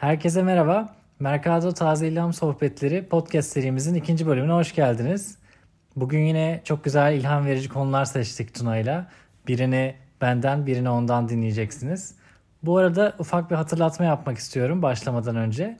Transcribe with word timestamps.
Herkese 0.00 0.42
merhaba. 0.42 0.94
Mercado 1.18 1.72
Taze 1.72 2.08
İlham 2.08 2.32
Sohbetleri 2.32 3.08
podcast 3.08 3.52
serimizin 3.52 3.94
ikinci 3.94 4.26
bölümüne 4.26 4.52
hoş 4.52 4.74
geldiniz. 4.74 5.38
Bugün 5.96 6.18
yine 6.18 6.60
çok 6.64 6.84
güzel 6.84 7.14
ilham 7.14 7.46
verici 7.46 7.68
konular 7.68 8.04
seçtik 8.04 8.54
Tuna'yla. 8.54 9.06
Birini 9.48 9.94
benden, 10.20 10.66
birini 10.66 10.90
ondan 10.90 11.28
dinleyeceksiniz. 11.28 12.14
Bu 12.62 12.78
arada 12.78 13.14
ufak 13.18 13.50
bir 13.50 13.56
hatırlatma 13.56 14.04
yapmak 14.04 14.38
istiyorum 14.38 14.82
başlamadan 14.82 15.36
önce. 15.36 15.76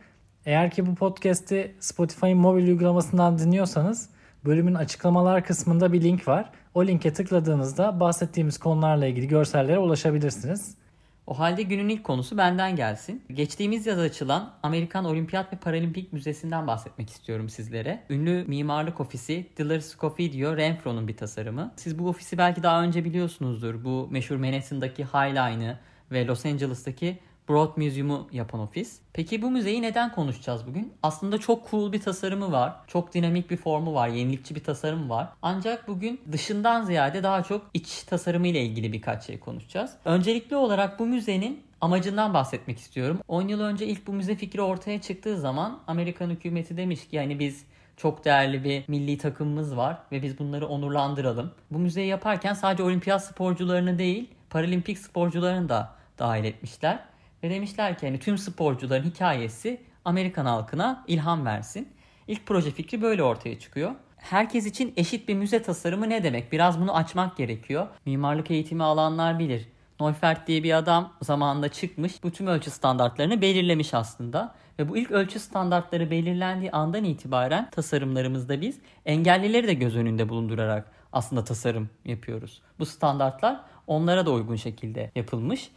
Eğer 0.47 0.71
ki 0.71 0.87
bu 0.87 0.95
podcast'i 0.95 1.75
Spotify'ın 1.81 2.39
mobil 2.39 2.69
uygulamasından 2.69 3.39
dinliyorsanız 3.39 4.09
bölümün 4.45 4.75
açıklamalar 4.75 5.45
kısmında 5.45 5.93
bir 5.93 6.03
link 6.03 6.29
var. 6.29 6.51
O 6.75 6.87
linke 6.87 7.13
tıkladığınızda 7.13 8.01
bahsettiğimiz 8.01 8.59
konularla 8.59 9.07
ilgili 9.07 9.29
görsellere 9.29 9.79
ulaşabilirsiniz. 9.79 10.80
O 11.27 11.39
halde 11.39 11.63
günün 11.63 11.89
ilk 11.89 12.05
konusu 12.05 12.39
benden 12.39 12.77
gelsin. 12.77 13.23
Geçtiğimiz 13.35 13.87
yaz 13.87 13.99
açılan 13.99 14.55
Amerikan 14.63 15.05
Olimpiyat 15.05 15.53
ve 15.53 15.57
Paralimpik 15.57 16.13
Müzesi'nden 16.13 16.67
bahsetmek 16.67 17.11
istiyorum 17.11 17.49
sizlere. 17.49 18.03
Ünlü 18.11 18.45
mimarlık 18.49 19.01
ofisi 19.01 19.47
Diller 19.57 19.81
Scofidio 19.81 20.57
Renfro'nun 20.57 21.09
bir 21.09 21.17
tasarımı. 21.17 21.73
Siz 21.77 21.99
bu 21.99 22.09
ofisi 22.09 22.39
belki 22.39 22.63
daha 22.63 22.83
önce 22.83 23.05
biliyorsunuzdur. 23.05 23.85
Bu 23.85 24.09
meşhur 24.11 24.37
Manhattan'daki 24.37 25.05
High 25.05 25.35
Line'ı 25.35 25.79
ve 26.13 26.27
Los 26.27 26.47
Angeles'taki 26.47 27.19
Broad 27.51 27.77
Museum'u 27.77 28.29
yapan 28.33 28.61
ofis. 28.61 28.99
Peki 29.13 29.43
bu 29.43 29.51
müzeyi 29.51 29.83
neden 29.83 30.13
konuşacağız 30.13 30.67
bugün? 30.67 30.93
Aslında 31.03 31.39
çok 31.39 31.71
cool 31.71 31.93
bir 31.93 32.01
tasarımı 32.01 32.53
var. 32.53 32.73
Çok 32.87 33.15
dinamik 33.15 33.51
bir 33.51 33.57
formu 33.57 33.95
var. 33.95 34.09
Yenilikçi 34.09 34.55
bir 34.55 34.65
tasarım 34.65 35.11
var. 35.11 35.29
Ancak 35.43 35.89
bugün 35.89 36.21
dışından 36.33 36.85
ziyade 36.85 37.23
daha 37.23 37.43
çok 37.43 37.71
iç 37.75 38.03
tasarımı 38.03 38.47
ile 38.47 38.63
ilgili 38.63 38.93
birkaç 38.93 39.25
şey 39.25 39.39
konuşacağız. 39.39 39.91
Öncelikli 40.05 40.57
olarak 40.57 40.99
bu 40.99 41.07
müzenin 41.07 41.63
amacından 41.81 42.35
bahsetmek 42.35 42.79
istiyorum. 42.79 43.21
10 43.29 43.49
yıl 43.49 43.61
önce 43.61 43.87
ilk 43.87 44.07
bu 44.07 44.13
müze 44.13 44.35
fikri 44.35 44.63
ortaya 44.63 45.01
çıktığı 45.01 45.41
zaman 45.41 45.79
Amerikan 45.87 46.31
hükümeti 46.31 46.77
demiş 46.77 47.09
ki 47.09 47.17
yani 47.17 47.39
biz 47.39 47.65
çok 47.97 48.25
değerli 48.25 48.65
bir 48.65 48.85
milli 48.89 49.19
takımımız 49.19 49.77
var 49.77 49.99
ve 50.13 50.23
biz 50.23 50.39
bunları 50.39 50.67
onurlandıralım. 50.69 51.53
Bu 51.71 51.79
müzeyi 51.79 52.09
yaparken 52.09 52.55
sadece 52.55 52.83
olimpiyat 52.83 53.25
sporcularını 53.25 53.99
değil, 53.99 54.29
paralimpik 54.51 54.99
sporcularını 54.99 55.69
da 55.69 56.01
dahil 56.19 56.45
etmişler. 56.45 57.10
Ve 57.43 57.51
demişler 57.51 57.99
ki 57.99 58.07
hani 58.07 58.19
tüm 58.19 58.39
sporcuların 58.39 59.05
hikayesi 59.05 59.81
Amerikan 60.05 60.47
halkına 60.47 61.05
ilham 61.07 61.47
versin. 61.47 61.89
İlk 62.29 62.47
proje 62.47 62.71
fikri 62.71 63.03
böyle 63.03 63.23
ortaya 63.23 63.59
çıkıyor. 63.59 63.91
Herkes 64.17 64.67
için 64.67 64.93
eşit 64.97 65.29
bir 65.29 65.35
müze 65.35 65.63
tasarımı 65.63 66.09
ne 66.11 66.25
demek? 66.25 66.53
Biraz 66.53 66.81
bunu 66.81 66.97
açmak 66.97 67.37
gerekiyor. 67.37 67.87
Mimarlık 68.07 68.51
eğitimi 68.51 68.83
alanlar 68.83 69.39
bilir. 69.39 69.69
Neufert 70.01 70.47
diye 70.47 70.63
bir 70.63 70.77
adam 70.77 71.13
zamanında 71.23 71.69
çıkmış. 71.69 72.23
Bu 72.23 72.31
tüm 72.31 72.47
ölçü 72.47 72.71
standartlarını 72.71 73.41
belirlemiş 73.41 73.95
aslında. 73.95 74.55
Ve 74.79 74.89
bu 74.89 74.97
ilk 74.97 75.11
ölçü 75.11 75.41
standartları 75.41 76.11
belirlendiği 76.11 76.71
andan 76.71 77.05
itibaren 77.05 77.71
tasarımlarımızda 77.71 78.61
biz 78.61 78.79
engellileri 79.07 79.69
de 79.69 79.75
göz 79.75 79.97
önünde 79.97 80.29
bulundurarak 80.29 80.93
aslında 81.13 81.45
tasarım 81.45 81.91
yapıyoruz. 82.05 82.63
Bu 82.79 82.87
standartlar 82.87 83.61
onlara 83.87 84.27
da 84.27 84.31
uygun 84.31 84.57
şekilde 84.57 85.11
yapılmış. 85.15 85.71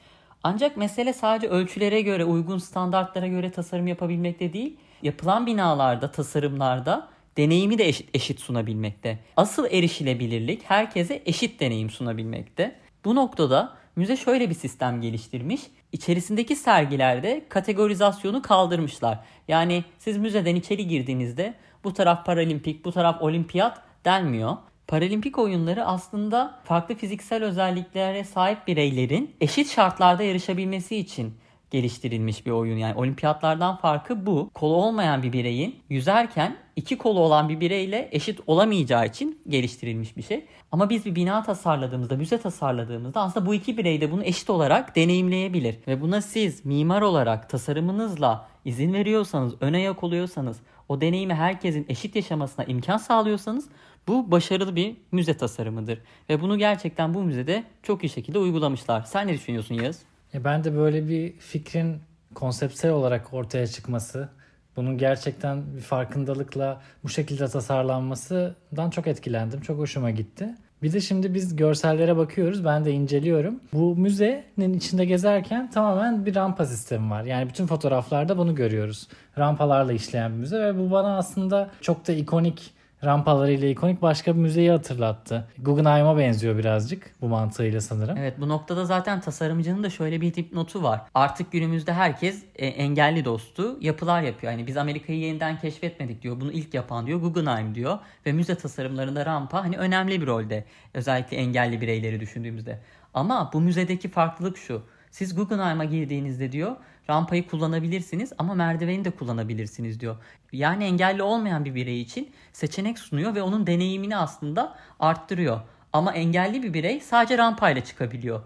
Ancak 0.44 0.78
mesele 0.78 1.14
sadece 1.14 1.48
ölçülere 1.48 2.02
göre, 2.02 2.26
uygun 2.26 2.58
standartlara 2.58 3.28
göre 3.28 3.52
tasarım 3.52 3.88
yapabilmekte 3.88 4.54
değil, 4.54 4.78
yapılan 5.02 5.46
binalarda, 5.46 6.12
tasarımlarda 6.12 7.10
deneyimi 7.38 7.78
de 7.78 7.88
eşit, 7.88 8.10
eşit 8.14 8.40
sunabilmekte. 8.40 9.20
Asıl 9.38 9.66
erişilebilirlik 9.66 10.64
herkese 10.64 11.22
eşit 11.26 11.60
deneyim 11.60 11.90
sunabilmekte. 11.90 12.76
Bu 13.06 13.16
noktada 13.16 13.74
müze 13.96 14.18
şöyle 14.18 14.50
bir 14.50 14.56
sistem 14.56 15.02
geliştirmiş. 15.02 15.62
İçerisindeki 15.92 16.56
sergilerde 16.56 17.46
kategorizasyonu 17.50 18.42
kaldırmışlar. 18.42 19.20
Yani 19.48 19.84
siz 20.00 20.18
müzeden 20.18 20.56
içeri 20.56 20.88
girdiğinizde 20.88 21.54
bu 21.84 21.94
taraf 21.94 22.26
paralimpik, 22.26 22.86
bu 22.86 22.92
taraf 22.92 23.22
olimpiyat 23.22 23.82
denmiyor. 24.06 24.58
Paralimpik 24.88 25.40
oyunları 25.40 25.86
aslında 25.86 26.60
farklı 26.64 26.96
fiziksel 26.96 27.44
özelliklere 27.44 28.24
sahip 28.24 28.68
bireylerin 28.68 29.36
eşit 29.42 29.72
şartlarda 29.72 30.24
yarışabilmesi 30.24 30.98
için 30.98 31.34
geliştirilmiş 31.72 32.46
bir 32.46 32.52
oyun. 32.52 32.78
Yani 32.78 32.96
olimpiyatlardan 32.96 33.76
farkı 33.76 34.26
bu. 34.26 34.50
Kolu 34.54 34.76
olmayan 34.76 35.24
bir 35.24 35.34
bireyin 35.34 35.76
yüzerken 35.90 36.58
iki 36.76 36.98
kolu 36.98 37.20
olan 37.20 37.50
bir 37.50 37.60
bireyle 37.60 38.10
eşit 38.12 38.40
olamayacağı 38.48 39.06
için 39.06 39.42
geliştirilmiş 39.48 40.18
bir 40.18 40.22
şey. 40.22 40.46
Ama 40.72 40.90
biz 40.90 41.06
bir 41.06 41.16
bina 41.16 41.44
tasarladığımızda, 41.44 42.16
müze 42.16 42.38
tasarladığımızda 42.38 43.22
aslında 43.22 43.46
bu 43.46 43.54
iki 43.54 43.78
birey 43.78 44.02
de 44.02 44.12
bunu 44.12 44.24
eşit 44.24 44.50
olarak 44.50 44.96
deneyimleyebilir. 44.96 45.76
Ve 45.88 46.02
buna 46.02 46.22
siz 46.22 46.66
mimar 46.66 47.02
olarak 47.02 47.50
tasarımınızla 47.50 48.48
izin 48.66 48.94
veriyorsanız, 48.94 49.54
ön 49.62 49.74
ayak 49.74 50.04
oluyorsanız, 50.04 50.60
o 50.90 51.02
deneyimi 51.02 51.34
herkesin 51.34 51.86
eşit 51.90 52.16
yaşamasına 52.16 52.66
imkan 52.66 52.98
sağlıyorsanız 52.98 53.70
bu 54.08 54.32
başarılı 54.32 54.76
bir 54.76 54.96
müze 55.12 55.38
tasarımıdır. 55.38 56.00
Ve 56.30 56.42
bunu 56.42 56.58
gerçekten 56.58 57.14
bu 57.14 57.24
müzede 57.24 57.64
çok 57.84 58.04
iyi 58.04 58.10
şekilde 58.10 58.40
uygulamışlar. 58.40 59.02
Sen 59.02 59.28
ne 59.28 59.34
düşünüyorsun 59.34 59.76
Yağız? 59.76 60.00
E 60.34 60.44
ben 60.44 60.64
de 60.64 60.76
böyle 60.76 61.10
bir 61.10 61.34
fikrin 61.40 61.98
konseptsel 62.34 62.92
olarak 62.92 63.34
ortaya 63.34 63.68
çıkması, 63.68 64.30
bunun 64.76 64.98
gerçekten 64.98 65.76
bir 65.76 65.82
farkındalıkla 65.82 66.82
bu 67.04 67.10
şekilde 67.10 67.48
tasarlanmasından 67.48 68.90
çok 68.90 69.08
etkilendim. 69.08 69.62
Çok 69.62 69.78
hoşuma 69.78 70.12
gitti. 70.12 70.50
Bir 70.84 70.94
de 70.94 71.02
şimdi 71.02 71.34
biz 71.34 71.56
görsellere 71.56 72.18
bakıyoruz. 72.18 72.66
Ben 72.66 72.86
de 72.86 72.92
inceliyorum. 72.92 73.60
Bu 73.74 73.96
müzenin 73.96 74.74
içinde 74.74 75.06
gezerken 75.06 75.72
tamamen 75.72 76.26
bir 76.26 76.36
rampa 76.36 76.66
sistemi 76.66 77.10
var. 77.10 77.24
Yani 77.24 77.50
bütün 77.50 77.68
fotoğraflarda 77.68 78.38
bunu 78.38 78.56
görüyoruz. 78.56 79.08
Rampalarla 79.38 79.94
işleyen 79.94 80.32
bir 80.32 80.38
müze 80.38 80.60
ve 80.60 80.78
bu 80.78 80.92
bana 80.92 81.18
aslında 81.18 81.70
çok 81.82 82.08
da 82.08 82.14
ikonik 82.14 82.74
rampalarıyla 83.04 83.68
ikonik 83.68 84.02
başka 84.02 84.36
bir 84.36 84.40
müzeyi 84.40 84.72
hatırlattı. 84.72 85.48
Guggenheim'a 85.58 86.18
benziyor 86.18 86.58
birazcık 86.58 87.12
bu 87.22 87.28
mantığıyla 87.28 87.82
sanırım. 87.82 88.18
Evet 88.18 88.40
bu 88.40 88.50
noktada 88.50 88.86
zaten 88.86 89.22
tasarımcının 89.22 89.84
da 89.84 89.90
şöyle 89.90 90.22
bir 90.22 90.34
tip 90.34 90.54
notu 90.54 90.84
var. 90.84 91.02
Artık 91.14 91.52
günümüzde 91.52 91.94
herkes 91.94 92.44
e, 92.56 92.68
engelli 92.68 93.26
dostu 93.26 93.78
yapılar 93.82 94.22
yapıyor. 94.22 94.52
Yani 94.52 94.68
biz 94.68 94.78
Amerika'yı 94.78 95.20
yeniden 95.20 95.60
keşfetmedik 95.60 96.22
diyor. 96.22 96.42
Bunu 96.42 96.52
ilk 96.52 96.74
yapan 96.74 97.08
diyor 97.08 97.20
Guggenheim 97.20 97.76
diyor. 97.76 98.00
Ve 98.26 98.32
müze 98.32 98.56
tasarımlarında 98.56 99.26
rampa 99.26 99.64
hani 99.64 99.78
önemli 99.78 100.22
bir 100.22 100.28
rolde. 100.28 100.66
Özellikle 100.94 101.38
engelli 101.38 101.82
bireyleri 101.82 102.20
düşündüğümüzde. 102.20 102.80
Ama 103.14 103.50
bu 103.54 103.62
müzedeki 103.62 104.10
farklılık 104.10 104.58
şu. 104.58 104.82
Siz 105.14 105.36
Guggenheim'a 105.36 105.86
girdiğinizde 105.86 106.52
diyor 106.52 106.76
rampayı 107.10 107.48
kullanabilirsiniz 107.48 108.34
ama 108.38 108.54
merdiveni 108.54 109.06
de 109.06 109.12
kullanabilirsiniz 109.12 110.00
diyor. 110.00 110.18
Yani 110.52 110.84
engelli 110.84 111.24
olmayan 111.24 111.66
bir 111.66 111.76
birey 111.76 112.02
için 112.02 112.32
seçenek 112.54 113.00
sunuyor 113.00 113.36
ve 113.36 113.42
onun 113.42 113.68
deneyimini 113.68 114.18
aslında 114.18 114.76
arttırıyor. 115.00 115.62
Ama 115.94 116.14
engelli 116.14 116.64
bir 116.64 116.74
birey 116.74 117.00
sadece 117.00 117.38
rampayla 117.38 117.84
çıkabiliyor. 117.84 118.42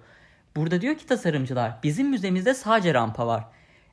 Burada 0.56 0.82
diyor 0.82 0.98
ki 0.98 1.06
tasarımcılar 1.06 1.74
bizim 1.84 2.10
müzemizde 2.10 2.54
sadece 2.54 2.94
rampa 2.94 3.28
var. 3.28 3.44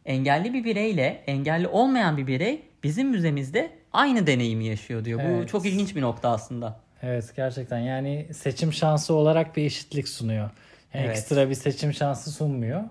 Engelli 0.06 0.52
bir 0.52 0.64
bireyle 0.64 1.24
engelli 1.26 1.68
olmayan 1.68 2.16
bir 2.16 2.26
birey 2.26 2.62
bizim 2.84 3.08
müzemizde 3.08 3.70
aynı 3.92 4.26
deneyimi 4.26 4.64
yaşıyor 4.64 5.04
diyor. 5.04 5.20
Evet. 5.22 5.42
Bu 5.42 5.46
çok 5.46 5.66
ilginç 5.66 5.96
bir 5.96 6.02
nokta 6.02 6.30
aslında. 6.30 6.80
Evet 7.02 7.32
gerçekten 7.36 7.78
yani 7.78 8.26
seçim 8.32 8.72
şansı 8.72 9.14
olarak 9.14 9.56
bir 9.56 9.64
eşitlik 9.64 10.08
sunuyor. 10.08 10.50
Evet. 10.94 11.10
Ekstra 11.10 11.50
bir 11.50 11.54
seçim 11.54 11.92
şansı 11.92 12.30
sunmuyor. 12.30 12.82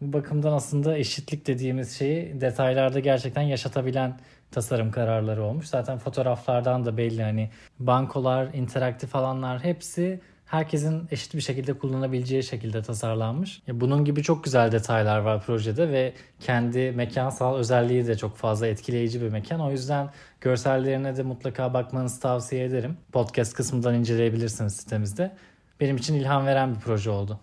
Bu 0.00 0.12
bakımdan 0.12 0.52
aslında 0.52 0.98
eşitlik 0.98 1.46
dediğimiz 1.46 1.98
şeyi 1.98 2.40
detaylarda 2.40 3.00
gerçekten 3.00 3.42
yaşatabilen 3.42 4.18
tasarım 4.50 4.90
kararları 4.90 5.44
olmuş. 5.44 5.66
Zaten 5.66 5.98
fotoğraflardan 5.98 6.84
da 6.84 6.96
belli 6.96 7.22
hani 7.22 7.50
bankolar, 7.78 8.54
interaktif 8.54 9.16
alanlar 9.16 9.64
hepsi 9.64 10.20
herkesin 10.46 11.08
eşit 11.10 11.34
bir 11.34 11.40
şekilde 11.40 11.72
kullanabileceği 11.72 12.42
şekilde 12.42 12.82
tasarlanmış. 12.82 13.62
Bunun 13.72 14.04
gibi 14.04 14.22
çok 14.22 14.44
güzel 14.44 14.72
detaylar 14.72 15.18
var 15.18 15.42
projede 15.42 15.88
ve 15.88 16.12
kendi 16.40 16.90
mekansal 16.90 17.56
özelliği 17.56 18.06
de 18.06 18.16
çok 18.16 18.36
fazla 18.36 18.66
etkileyici 18.66 19.20
bir 19.22 19.28
mekan. 19.28 19.60
O 19.60 19.70
yüzden 19.70 20.10
görsellerine 20.40 21.16
de 21.16 21.22
mutlaka 21.22 21.74
bakmanızı 21.74 22.20
tavsiye 22.20 22.64
ederim. 22.64 22.96
Podcast 23.12 23.54
kısmından 23.54 23.94
inceleyebilirsiniz 23.94 24.76
sitemizde. 24.76 25.32
Benim 25.80 25.96
için 25.96 26.14
ilham 26.14 26.46
veren 26.46 26.74
bir 26.74 26.80
proje 26.80 27.10
oldu. 27.10 27.40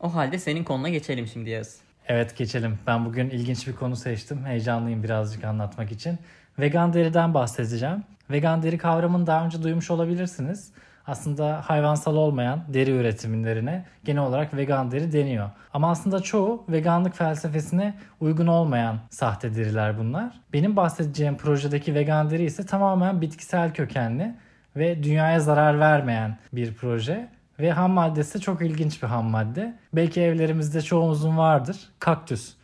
O 0.00 0.14
halde 0.14 0.38
senin 0.38 0.64
konuna 0.64 0.88
geçelim 0.88 1.26
şimdi 1.26 1.50
Yaz. 1.50 1.78
Evet 2.08 2.36
geçelim. 2.36 2.78
Ben 2.86 3.04
bugün 3.04 3.30
ilginç 3.30 3.66
bir 3.66 3.72
konu 3.72 3.96
seçtim. 3.96 4.44
Heyecanlıyım 4.44 5.02
birazcık 5.02 5.44
anlatmak 5.44 5.92
için. 5.92 6.18
Vegan 6.58 6.92
deriden 6.92 7.34
bahsedeceğim. 7.34 8.04
Vegan 8.30 8.62
deri 8.62 8.78
kavramını 8.78 9.26
daha 9.26 9.44
önce 9.44 9.62
duymuş 9.62 9.90
olabilirsiniz. 9.90 10.72
Aslında 11.06 11.62
hayvansal 11.64 12.16
olmayan 12.16 12.64
deri 12.68 12.90
üretimlerine 12.90 13.84
genel 14.04 14.22
olarak 14.22 14.56
vegan 14.56 14.90
deri 14.90 15.12
deniyor. 15.12 15.50
Ama 15.72 15.90
aslında 15.90 16.20
çoğu 16.20 16.64
veganlık 16.68 17.14
felsefesine 17.14 17.94
uygun 18.20 18.46
olmayan 18.46 18.98
sahte 19.10 19.54
deriler 19.54 19.98
bunlar. 19.98 20.40
Benim 20.52 20.76
bahsedeceğim 20.76 21.36
projedeki 21.36 21.94
vegan 21.94 22.30
deri 22.30 22.44
ise 22.44 22.66
tamamen 22.66 23.20
bitkisel 23.20 23.74
kökenli 23.74 24.34
ve 24.76 25.02
dünyaya 25.02 25.40
zarar 25.40 25.80
vermeyen 25.80 26.38
bir 26.52 26.74
proje. 26.74 27.28
Ve 27.60 27.72
ham 27.72 27.90
maddesi 27.90 28.40
çok 28.40 28.62
ilginç 28.62 29.02
bir 29.02 29.08
ham 29.08 29.26
madde. 29.26 29.78
Belki 29.92 30.20
evlerimizde 30.20 30.82
çoğumuzun 30.82 31.38
vardır. 31.38 31.76
Kaktüs. 31.98 32.54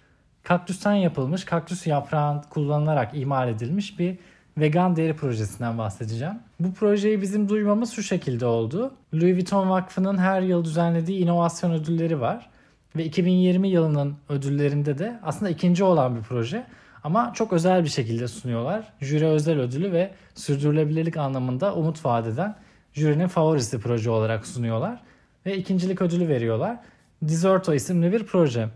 kaktüsten 0.42 0.94
yapılmış, 0.94 1.44
kaktüs 1.44 1.86
yaprağın 1.86 2.42
kullanılarak 2.50 3.10
imal 3.14 3.48
edilmiş 3.48 3.98
bir 3.98 4.18
vegan 4.58 4.96
deri 4.96 5.16
projesinden 5.16 5.78
bahsedeceğim. 5.78 6.34
Bu 6.60 6.74
projeyi 6.74 7.22
bizim 7.22 7.48
duymamız 7.48 7.92
şu 7.92 8.02
şekilde 8.02 8.46
oldu. 8.46 8.94
Louis 9.14 9.34
Vuitton 9.34 9.70
Vakfı'nın 9.70 10.18
her 10.18 10.42
yıl 10.42 10.64
düzenlediği 10.64 11.22
inovasyon 11.22 11.70
ödülleri 11.70 12.20
var. 12.20 12.50
Ve 12.96 13.04
2020 13.04 13.68
yılının 13.68 14.16
ödüllerinde 14.28 14.98
de 14.98 15.20
aslında 15.22 15.50
ikinci 15.50 15.84
olan 15.84 16.16
bir 16.16 16.22
proje. 16.22 16.66
Ama 17.04 17.32
çok 17.34 17.52
özel 17.52 17.84
bir 17.84 17.88
şekilde 17.88 18.28
sunuyorlar. 18.28 18.92
Jüri 19.00 19.26
özel 19.26 19.60
ödülü 19.60 19.92
ve 19.92 20.10
sürdürülebilirlik 20.34 21.16
anlamında 21.16 21.74
umut 21.74 22.04
vadeden 22.04 22.56
jürinin 22.94 23.26
favorisi 23.26 23.80
proje 23.80 24.10
olarak 24.10 24.46
sunuyorlar. 24.46 25.00
Ve 25.46 25.56
ikincilik 25.56 26.02
ödülü 26.02 26.28
veriyorlar. 26.28 26.76
Deserto 27.22 27.74
isimli 27.74 28.12
bir 28.12 28.26
proje. 28.26 28.68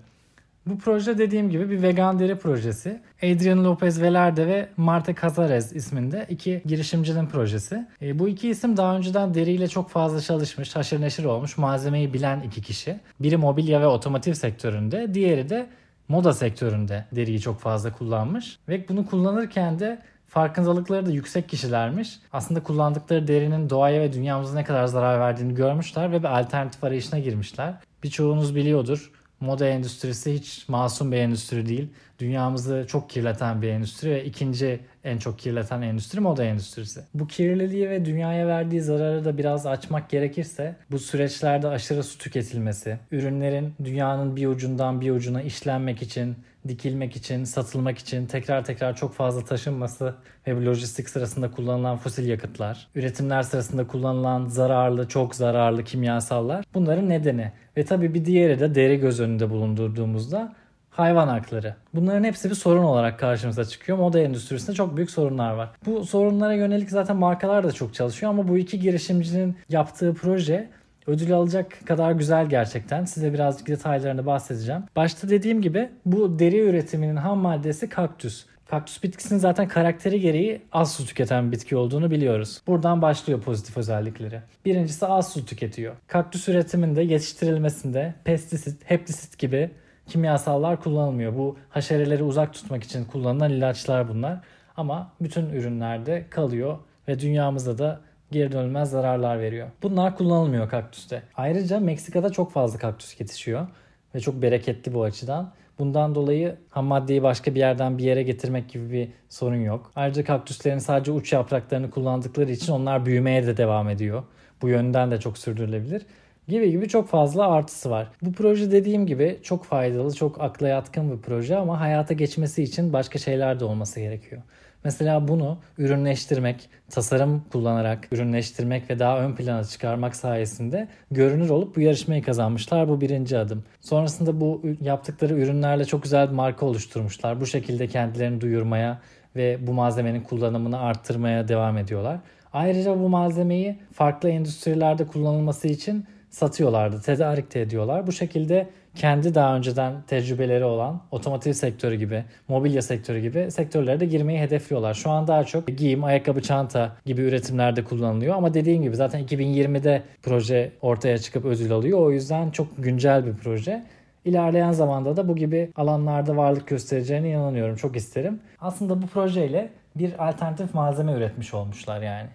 Bu 0.67 0.79
proje 0.79 1.19
dediğim 1.19 1.51
gibi 1.51 1.71
bir 1.71 1.83
vegan 1.83 2.19
deri 2.19 2.39
projesi. 2.39 3.01
Adrian 3.23 3.65
Lopez 3.65 4.03
Velarde 4.03 4.47
ve 4.47 4.69
Marta 4.77 5.15
Cazares 5.15 5.73
isminde 5.73 6.27
iki 6.29 6.63
girişimcinin 6.67 7.27
projesi. 7.27 7.87
E, 8.03 8.19
bu 8.19 8.29
iki 8.29 8.49
isim 8.49 8.77
daha 8.77 8.97
önceden 8.97 9.35
deriyle 9.35 9.69
çok 9.69 9.91
fazla 9.91 10.21
çalışmış, 10.21 10.77
haşır 10.77 11.01
neşir 11.01 11.25
olmuş, 11.25 11.59
malzemeyi 11.59 12.15
bilen 12.15 12.41
iki 12.41 12.63
kişi. 12.63 13.01
Biri 13.21 13.37
mobilya 13.37 13.81
ve 13.81 13.87
otomotiv 13.87 14.33
sektöründe, 14.33 15.15
diğeri 15.15 15.49
de 15.49 15.67
moda 16.09 16.33
sektöründe 16.33 17.05
deriyi 17.13 17.41
çok 17.41 17.61
fazla 17.61 17.93
kullanmış. 17.93 18.59
Ve 18.69 18.89
bunu 18.89 19.07
kullanırken 19.07 19.79
de 19.79 19.99
farkındalıkları 20.29 21.07
da 21.07 21.11
yüksek 21.11 21.49
kişilermiş. 21.49 22.19
Aslında 22.33 22.63
kullandıkları 22.63 23.29
derinin 23.29 23.71
doğaya 23.71 24.01
ve 24.01 24.13
dünyamıza 24.13 24.55
ne 24.55 24.65
kadar 24.65 24.87
zarar 24.87 25.21
verdiğini 25.21 25.55
görmüşler 25.55 26.13
ve 26.13 26.19
bir 26.19 26.39
alternatif 26.39 26.85
arayışına 26.85 27.19
girmişler. 27.19 27.75
Birçoğunuz 28.03 28.55
biliyordur 28.55 29.13
moda 29.41 29.69
endüstrisi 29.69 30.35
hiç 30.35 30.69
masum 30.69 31.13
bir 31.13 31.17
endüstri 31.17 31.67
değil. 31.67 31.89
Dünyamızı 32.19 32.87
çok 32.89 33.11
kirleten 33.11 33.63
bir 33.63 33.69
endüstri 33.69 34.11
ve 34.11 34.25
ikinci 34.25 34.81
en 35.09 35.19
çok 35.19 35.39
kirleten 35.39 35.83
endüstri 35.83 36.21
moda 36.21 36.45
endüstrisi. 36.45 37.01
Bu 37.15 37.27
kirliliği 37.27 37.91
ve 37.91 38.05
dünyaya 38.05 38.47
verdiği 38.47 38.81
zararı 38.81 39.25
da 39.25 39.39
biraz 39.39 39.67
açmak 39.67 40.11
gerekirse 40.11 40.77
bu 40.91 40.99
süreçlerde 40.99 41.69
aşırı 41.69 42.03
su 42.03 42.19
tüketilmesi, 42.19 42.99
ürünlerin 43.11 43.75
dünyanın 43.85 44.37
bir 44.37 44.47
ucundan 44.47 45.01
bir 45.01 45.11
ucuna 45.11 45.43
işlenmek 45.43 46.03
için 46.03 46.37
dikilmek 46.69 47.17
için, 47.17 47.45
satılmak 47.45 47.99
için 47.99 48.27
tekrar 48.27 48.65
tekrar 48.65 48.97
çok 48.97 49.15
fazla 49.15 49.45
taşınması 49.45 50.15
ve 50.47 50.65
lojistik 50.65 51.09
sırasında 51.09 51.51
kullanılan 51.51 51.97
fosil 51.97 52.29
yakıtlar, 52.29 52.89
üretimler 52.95 53.43
sırasında 53.43 53.87
kullanılan 53.87 54.47
zararlı, 54.47 55.09
çok 55.09 55.35
zararlı 55.35 55.85
kimyasallar 55.85 56.65
bunların 56.75 57.09
nedeni. 57.09 57.53
Ve 57.77 57.85
tabii 57.85 58.15
bir 58.15 58.25
diğeri 58.25 58.61
de 58.61 58.75
deri 58.75 58.97
göz 58.97 59.21
önünde 59.21 59.51
bulundurduğumuzda 59.51 60.55
hayvan 60.99 61.29
hakları. 61.29 61.75
Bunların 61.95 62.25
hepsi 62.25 62.51
bir 62.51 62.55
sorun 62.55 62.83
olarak 62.83 63.19
karşımıza 63.19 63.65
çıkıyor. 63.65 63.99
Moda 63.99 64.21
endüstrisinde 64.21 64.77
çok 64.77 64.97
büyük 64.97 65.11
sorunlar 65.11 65.53
var. 65.53 65.71
Bu 65.87 66.07
sorunlara 66.07 66.53
yönelik 66.53 66.91
zaten 66.91 67.17
markalar 67.17 67.65
da 67.65 67.73
çok 67.73 67.95
çalışıyor 67.95 68.33
ama 68.33 68.49
bu 68.49 68.59
iki 68.59 68.81
girişimcinin 68.81 69.57
yaptığı 69.69 70.15
proje 70.15 70.69
ödül 71.07 71.33
alacak 71.33 71.87
kadar 71.87 72.13
güzel 72.13 72.47
gerçekten. 72.47 73.05
Size 73.05 73.33
birazcık 73.33 73.69
detaylarını 73.69 74.27
bahsedeceğim. 74.27 74.83
Başta 74.97 75.29
dediğim 75.29 75.63
gibi 75.63 75.91
bu 76.07 76.39
deri 76.39 76.59
üretiminin 76.59 77.17
ham 77.17 77.39
maddesi 77.39 77.89
kaktüs. 77.89 78.45
Kaktüs 78.71 79.03
bitkisinin 79.03 79.39
zaten 79.39 79.69
karakteri 79.69 80.21
gereği 80.21 80.63
az 80.73 80.93
su 80.93 81.07
tüketen 81.07 81.47
bir 81.47 81.53
bitki 81.53 81.77
olduğunu 81.77 82.11
biliyoruz. 82.11 82.63
Buradan 82.67 83.03
başlıyor 83.03 83.41
pozitif 83.41 83.77
özellikleri. 83.77 84.41
Birincisi 84.65 85.07
az 85.07 85.33
su 85.33 85.47
tüketiyor. 85.47 85.95
Kaktüs 86.07 86.49
üretiminde, 86.49 87.03
yetiştirilmesinde 87.03 88.15
pestisit, 88.25 88.83
heptisit 88.85 89.39
gibi 89.39 89.71
kimyasallar 90.09 90.83
kullanılmıyor. 90.83 91.37
Bu 91.37 91.57
haşereleri 91.71 92.23
uzak 92.23 92.55
tutmak 92.55 92.85
için 92.85 93.05
kullanılan 93.05 93.51
ilaçlar 93.51 94.09
bunlar. 94.09 94.39
Ama 94.77 95.13
bütün 95.21 95.51
ürünlerde 95.51 96.27
kalıyor 96.31 96.79
ve 97.09 97.21
dünyamızda 97.21 97.79
da 97.79 98.01
geri 98.31 98.53
dönülmez 98.53 98.91
zararlar 98.91 99.41
veriyor. 99.41 99.69
Bunlar 99.83 100.17
kullanılmıyor 100.17 100.69
kaktüste. 100.69 101.23
Ayrıca 101.37 101.81
Meksika'da 101.81 102.31
çok 102.31 102.53
fazla 102.53 102.79
kaktüs 102.79 103.21
yetişiyor 103.21 103.67
ve 104.15 104.21
çok 104.21 104.43
bereketli 104.43 104.95
bu 104.95 105.03
açıdan. 105.03 105.53
Bundan 105.79 106.15
dolayı 106.15 106.57
ham 106.71 106.85
maddeyi 106.85 107.23
başka 107.23 107.55
bir 107.55 107.61
yerden 107.61 107.99
bir 107.99 108.05
yere 108.05 108.23
getirmek 108.23 108.69
gibi 108.69 108.93
bir 108.93 109.09
sorun 109.29 109.61
yok. 109.61 109.93
Ayrıca 109.97 110.25
kaktüslerin 110.25 110.79
sadece 110.79 111.13
uç 111.13 111.33
yapraklarını 111.33 111.91
kullandıkları 111.91 112.51
için 112.51 112.73
onlar 112.73 113.07
büyümeye 113.07 113.47
de 113.47 113.57
devam 113.57 113.89
ediyor. 113.89 114.23
Bu 114.63 114.69
yönden 114.69 115.11
de 115.11 115.21
çok 115.21 115.39
sürdürülebilir 115.39 116.03
gibi 116.49 116.71
gibi 116.71 116.89
çok 116.89 117.09
fazla 117.09 117.51
artısı 117.51 117.91
var. 117.91 118.09
Bu 118.23 118.33
proje 118.33 118.71
dediğim 118.71 119.07
gibi 119.07 119.39
çok 119.43 119.65
faydalı, 119.65 120.15
çok 120.15 120.41
akla 120.41 120.69
yatkın 120.69 121.13
bir 121.13 121.23
proje 121.23 121.57
ama 121.57 121.81
hayata 121.81 122.15
geçmesi 122.15 122.63
için 122.63 122.93
başka 122.93 123.19
şeyler 123.19 123.61
de 123.61 123.65
olması 123.65 124.01
gerekiyor. 124.01 124.43
Mesela 124.85 125.29
bunu 125.29 125.59
ürünleştirmek, 125.79 126.69
tasarım 126.91 127.45
kullanarak 127.53 128.09
ürünleştirmek 128.13 128.91
ve 128.91 128.99
daha 128.99 129.21
ön 129.21 129.35
plana 129.35 129.65
çıkarmak 129.65 130.17
sayesinde 130.17 130.89
görünür 131.11 131.51
olup 131.51 131.77
bu 131.77 131.81
yarışmayı 131.81 132.23
kazanmışlar. 132.23 132.89
Bu 132.89 133.01
birinci 133.01 133.39
adım. 133.39 133.65
Sonrasında 133.81 134.41
bu 134.41 134.63
yaptıkları 134.81 135.35
ürünlerle 135.35 135.85
çok 135.85 136.03
güzel 136.03 136.29
bir 136.29 136.35
marka 136.35 136.67
oluşturmuşlar. 136.67 137.41
Bu 137.41 137.47
şekilde 137.47 137.87
kendilerini 137.87 138.41
duyurmaya 138.41 138.99
ve 139.37 139.59
bu 139.67 139.73
malzemenin 139.73 140.21
kullanımını 140.21 140.81
arttırmaya 140.81 141.49
devam 141.49 141.79
ediyorlar. 141.79 142.19
Ayrıca 142.53 143.01
bu 143.01 143.09
malzemeyi 143.09 143.79
farklı 143.93 144.31
endüstrilerde 144.31 145.07
kullanılması 145.07 145.69
için 145.69 146.07
satıyorlardı, 146.31 147.03
tedarik 147.03 147.55
de 147.55 147.63
ediyorlar. 147.63 148.07
Bu 148.07 148.13
şekilde 148.13 148.69
kendi 148.95 149.35
daha 149.35 149.57
önceden 149.57 150.03
tecrübeleri 150.07 150.65
olan 150.65 151.01
otomotiv 151.11 151.53
sektörü 151.53 151.95
gibi, 151.95 152.25
mobilya 152.49 152.83
sektörü 152.83 153.21
gibi 153.21 153.51
sektörlere 153.51 154.01
de 154.01 154.07
girmeyi 154.07 154.41
hedefliyorlar. 154.41 154.95
Şu 154.95 155.11
an 155.11 155.27
daha 155.27 155.45
çok 155.45 155.69
giyim, 155.69 156.05
ayakkabı, 156.05 156.43
çanta 156.43 156.97
gibi 157.07 157.23
üretimlerde 157.23 157.85
kullanılıyor 157.85 158.37
ama 158.37 158.55
dediğim 158.55 158.83
gibi 158.83 158.97
zaten 158.97 159.25
2020'de 159.25 160.03
proje 160.23 160.73
ortaya 160.83 161.19
çıkıp 161.19 161.45
ödül 161.45 161.73
alıyor. 161.73 161.99
O 161.99 162.11
yüzden 162.11 162.51
çok 162.51 162.67
güncel 162.79 163.27
bir 163.27 163.33
proje. 163.33 163.85
İlerleyen 164.25 164.73
zamanda 164.73 165.17
da 165.17 165.29
bu 165.29 165.37
gibi 165.37 165.71
alanlarda 165.77 166.37
varlık 166.37 166.67
göstereceğine 166.67 167.31
inanıyorum. 167.31 167.77
Çok 167.77 167.97
isterim. 167.97 168.41
Aslında 168.61 169.03
bu 169.03 169.07
projeyle 169.07 169.71
bir 169.97 170.29
alternatif 170.29 170.75
malzeme 170.75 171.13
üretmiş 171.13 171.55
olmuşlar 171.55 172.03
yani. 172.03 172.29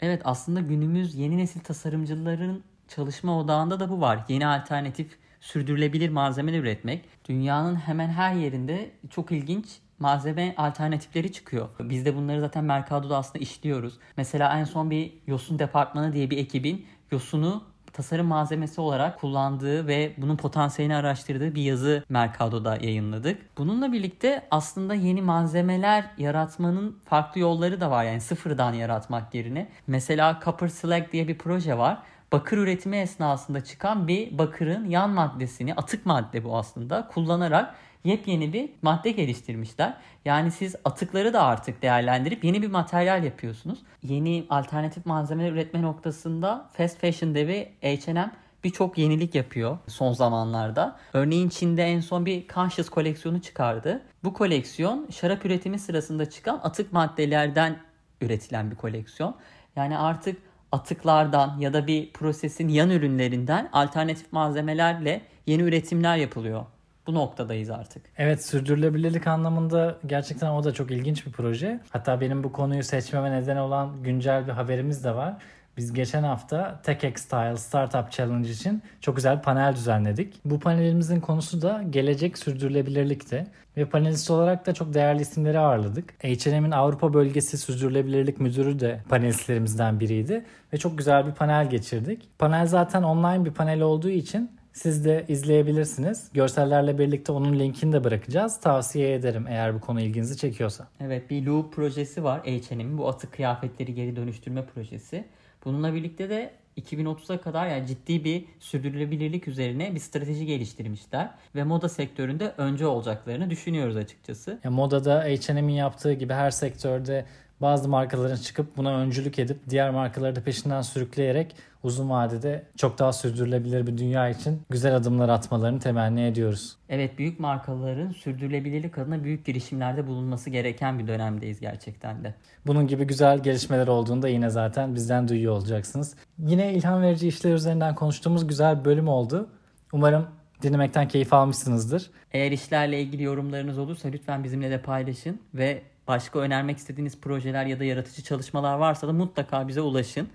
Evet 0.00 0.22
aslında 0.24 0.60
günümüz 0.60 1.14
yeni 1.14 1.38
nesil 1.38 1.60
tasarımcıların 1.60 2.62
çalışma 2.88 3.38
odağında 3.38 3.80
da 3.80 3.90
bu 3.90 4.00
var. 4.00 4.24
Yeni 4.28 4.46
alternatif 4.46 5.18
sürdürülebilir 5.40 6.08
malzemeler 6.08 6.58
üretmek. 6.58 7.04
Dünyanın 7.28 7.76
hemen 7.76 8.08
her 8.08 8.34
yerinde 8.34 8.90
çok 9.10 9.32
ilginç 9.32 9.66
malzeme 9.98 10.54
alternatifleri 10.56 11.32
çıkıyor. 11.32 11.68
Biz 11.80 12.04
de 12.04 12.16
bunları 12.16 12.40
zaten 12.40 12.64
Mercado'da 12.64 13.16
aslında 13.16 13.38
işliyoruz. 13.38 13.98
Mesela 14.16 14.58
en 14.58 14.64
son 14.64 14.90
bir 14.90 15.12
yosun 15.26 15.58
departmanı 15.58 16.12
diye 16.12 16.30
bir 16.30 16.38
ekibin 16.38 16.86
yosunu 17.10 17.62
tasarım 17.96 18.26
malzemesi 18.26 18.80
olarak 18.80 19.20
kullandığı 19.20 19.86
ve 19.86 20.12
bunun 20.16 20.36
potansiyelini 20.36 20.96
araştırdığı 20.96 21.54
bir 21.54 21.62
yazı 21.62 22.04
Mercado'da 22.08 22.76
yayınladık. 22.76 23.58
Bununla 23.58 23.92
birlikte 23.92 24.46
aslında 24.50 24.94
yeni 24.94 25.22
malzemeler 25.22 26.04
yaratmanın 26.18 26.98
farklı 27.04 27.40
yolları 27.40 27.80
da 27.80 27.90
var. 27.90 28.04
Yani 28.04 28.20
sıfırdan 28.20 28.72
yaratmak 28.72 29.34
yerine. 29.34 29.68
Mesela 29.86 30.40
Copper 30.44 30.68
Slag 30.68 31.12
diye 31.12 31.28
bir 31.28 31.38
proje 31.38 31.78
var 31.78 32.02
bakır 32.32 32.58
üretimi 32.58 32.96
esnasında 32.96 33.64
çıkan 33.64 34.08
bir 34.08 34.38
bakırın 34.38 34.88
yan 34.90 35.10
maddesini, 35.10 35.74
atık 35.74 36.06
madde 36.06 36.44
bu 36.44 36.56
aslında, 36.56 37.08
kullanarak 37.08 37.74
yepyeni 38.04 38.52
bir 38.52 38.70
madde 38.82 39.10
geliştirmişler. 39.10 39.96
Yani 40.24 40.50
siz 40.50 40.76
atıkları 40.84 41.32
da 41.32 41.42
artık 41.42 41.82
değerlendirip 41.82 42.44
yeni 42.44 42.62
bir 42.62 42.70
materyal 42.70 43.24
yapıyorsunuz. 43.24 43.78
Yeni 44.02 44.46
alternatif 44.50 45.06
malzemeler 45.06 45.52
üretme 45.52 45.82
noktasında 45.82 46.68
fast 46.72 47.00
fashion 47.00 47.34
devi 47.34 47.72
H&M 47.82 48.32
birçok 48.64 48.98
yenilik 48.98 49.34
yapıyor 49.34 49.78
son 49.88 50.12
zamanlarda. 50.12 50.96
Örneğin 51.12 51.48
Çin'de 51.48 51.82
en 51.82 52.00
son 52.00 52.26
bir 52.26 52.48
Conscious 52.48 52.88
koleksiyonu 52.88 53.42
çıkardı. 53.42 54.02
Bu 54.24 54.34
koleksiyon 54.34 55.08
şarap 55.10 55.46
üretimi 55.46 55.78
sırasında 55.78 56.30
çıkan 56.30 56.60
atık 56.62 56.92
maddelerden 56.92 57.76
üretilen 58.20 58.70
bir 58.70 58.76
koleksiyon. 58.76 59.36
Yani 59.76 59.98
artık 59.98 60.36
atıklardan 60.72 61.58
ya 61.58 61.72
da 61.72 61.86
bir 61.86 62.12
prosesin 62.12 62.68
yan 62.68 62.90
ürünlerinden 62.90 63.68
alternatif 63.72 64.32
malzemelerle 64.32 65.22
yeni 65.46 65.62
üretimler 65.62 66.16
yapılıyor. 66.16 66.64
Bu 67.06 67.14
noktadayız 67.14 67.70
artık. 67.70 68.02
Evet 68.18 68.44
sürdürülebilirlik 68.44 69.26
anlamında 69.26 69.98
gerçekten 70.06 70.50
o 70.50 70.64
da 70.64 70.72
çok 70.72 70.90
ilginç 70.90 71.26
bir 71.26 71.32
proje. 71.32 71.80
Hatta 71.90 72.20
benim 72.20 72.44
bu 72.44 72.52
konuyu 72.52 72.82
seçmeme 72.82 73.32
neden 73.32 73.56
olan 73.56 74.02
güncel 74.02 74.46
bir 74.46 74.52
haberimiz 74.52 75.04
de 75.04 75.14
var. 75.14 75.34
Biz 75.76 75.92
geçen 75.92 76.22
hafta 76.22 76.80
TechX 76.82 77.22
Style 77.22 77.56
Startup 77.56 78.12
Challenge 78.12 78.50
için 78.50 78.82
çok 79.00 79.16
güzel 79.16 79.36
bir 79.38 79.42
panel 79.42 79.74
düzenledik. 79.74 80.34
Bu 80.44 80.60
panelimizin 80.60 81.20
konusu 81.20 81.62
da 81.62 81.84
gelecek 81.90 82.38
sürdürülebilirlikti. 82.38 83.46
Ve 83.76 83.84
panelist 83.84 84.30
olarak 84.30 84.66
da 84.66 84.74
çok 84.74 84.94
değerli 84.94 85.22
isimleri 85.22 85.58
ağırladık. 85.58 86.24
H&M'in 86.24 86.70
Avrupa 86.70 87.14
Bölgesi 87.14 87.58
Sürdürülebilirlik 87.58 88.40
Müdürü 88.40 88.80
de 88.80 89.00
panelistlerimizden 89.08 90.00
biriydi. 90.00 90.44
Ve 90.72 90.76
çok 90.78 90.98
güzel 90.98 91.26
bir 91.26 91.32
panel 91.32 91.70
geçirdik. 91.70 92.28
Panel 92.38 92.66
zaten 92.66 93.02
online 93.02 93.44
bir 93.44 93.52
panel 93.52 93.80
olduğu 93.80 94.10
için 94.10 94.50
Siz 94.76 95.04
de 95.04 95.24
izleyebilirsiniz. 95.28 96.30
Görsellerle 96.34 96.98
birlikte 96.98 97.32
onun 97.32 97.58
linkini 97.58 97.92
de 97.92 98.04
bırakacağız. 98.04 98.60
Tavsiye 98.60 99.14
ederim 99.14 99.46
eğer 99.48 99.74
bu 99.74 99.80
konu 99.80 100.00
ilginizi 100.00 100.36
çekiyorsa. 100.36 100.88
Evet 101.00 101.30
bir 101.30 101.46
Loop 101.46 101.72
projesi 101.72 102.24
var 102.24 102.40
H&M'in. 102.40 102.98
Bu 102.98 103.08
atık 103.08 103.32
kıyafetleri 103.32 103.94
geri 103.94 104.16
dönüştürme 104.16 104.66
projesi. 104.66 105.24
Bununla 105.66 105.94
birlikte 105.94 106.30
de 106.30 106.50
2030'a 106.76 107.40
kadar 107.40 107.66
yani 107.66 107.86
ciddi 107.86 108.24
bir 108.24 108.44
sürdürülebilirlik 108.60 109.48
üzerine 109.48 109.94
bir 109.94 110.00
strateji 110.00 110.46
geliştirmişler 110.46 111.30
ve 111.54 111.64
moda 111.64 111.88
sektöründe 111.88 112.54
önce 112.58 112.86
olacaklarını 112.86 113.50
düşünüyoruz 113.50 113.96
açıkçası. 113.96 114.58
Ya 114.64 114.70
modada 114.70 115.24
H&M'in 115.24 115.74
yaptığı 115.74 116.12
gibi 116.12 116.32
her 116.32 116.50
sektörde 116.50 117.26
bazı 117.60 117.88
markaların 117.88 118.36
çıkıp 118.36 118.76
buna 118.76 118.96
öncülük 118.96 119.38
edip 119.38 119.70
diğer 119.70 119.90
markaları 119.90 120.36
da 120.36 120.40
peşinden 120.40 120.82
sürükleyerek 120.82 121.56
uzun 121.82 122.10
vadede 122.10 122.66
çok 122.76 122.98
daha 122.98 123.12
sürdürülebilir 123.12 123.86
bir 123.86 123.98
dünya 123.98 124.28
için 124.28 124.62
güzel 124.70 124.96
adımlar 124.96 125.28
atmalarını 125.28 125.80
temenni 125.80 126.22
ediyoruz. 126.22 126.76
Evet 126.88 127.18
büyük 127.18 127.40
markaların 127.40 128.10
sürdürülebilirlik 128.10 128.98
adına 128.98 129.24
büyük 129.24 129.44
girişimlerde 129.44 130.06
bulunması 130.06 130.50
gereken 130.50 130.98
bir 130.98 131.06
dönemdeyiz 131.06 131.60
gerçekten 131.60 132.24
de. 132.24 132.34
Bunun 132.66 132.86
gibi 132.86 133.04
güzel 133.04 133.38
gelişmeler 133.38 133.86
olduğunda 133.86 134.28
yine 134.28 134.50
zaten 134.50 134.94
bizden 134.94 135.28
duyuyor 135.28 135.52
olacaksınız. 135.52 136.14
Yine 136.38 136.74
ilham 136.74 137.02
verici 137.02 137.28
işler 137.28 137.54
üzerinden 137.54 137.94
konuştuğumuz 137.94 138.46
güzel 138.46 138.80
bir 138.80 138.84
bölüm 138.84 139.08
oldu. 139.08 139.48
Umarım 139.92 140.26
dinlemekten 140.62 141.08
keyif 141.08 141.32
almışsınızdır. 141.32 142.10
Eğer 142.32 142.52
işlerle 142.52 143.00
ilgili 143.02 143.22
yorumlarınız 143.22 143.78
olursa 143.78 144.08
lütfen 144.08 144.44
bizimle 144.44 144.70
de 144.70 144.82
paylaşın 144.82 145.40
ve 145.54 145.82
başka 146.08 146.38
önermek 146.38 146.78
istediğiniz 146.78 147.20
projeler 147.20 147.66
ya 147.66 147.80
da 147.80 147.84
yaratıcı 147.84 148.22
çalışmalar 148.22 148.74
varsa 148.74 149.08
da 149.08 149.12
mutlaka 149.12 149.68
bize 149.68 149.80
ulaşın. 149.80 150.28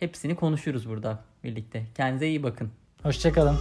Hepsini 0.00 0.36
konuşuruz 0.36 0.88
burada 0.88 1.24
birlikte. 1.44 1.86
Kendinize 1.94 2.28
iyi 2.28 2.42
bakın. 2.42 2.70
Hoşçakalın. 3.02 3.56